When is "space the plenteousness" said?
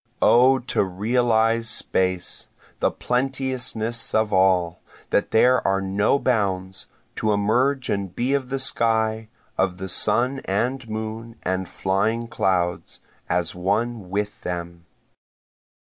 1.69-4.15